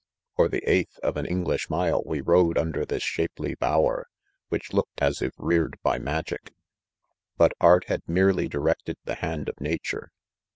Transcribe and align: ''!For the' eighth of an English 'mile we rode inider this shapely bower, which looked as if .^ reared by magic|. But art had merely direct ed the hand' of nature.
''!For 0.35 0.47
the' 0.49 0.67
eighth 0.67 0.97
of 1.03 1.15
an 1.15 1.27
English 1.27 1.69
'mile 1.69 2.01
we 2.03 2.21
rode 2.21 2.57
inider 2.57 2.87
this 2.87 3.03
shapely 3.03 3.53
bower, 3.53 4.07
which 4.49 4.73
looked 4.73 4.99
as 4.99 5.21
if 5.21 5.29
.^ 5.21 5.29
reared 5.37 5.77
by 5.83 5.99
magic|. 5.99 6.53
But 7.37 7.51
art 7.61 7.83
had 7.87 8.01
merely 8.07 8.47
direct 8.47 8.89
ed 8.89 8.97
the 9.05 9.13
hand' 9.21 9.47
of 9.47 9.61
nature. 9.61 10.11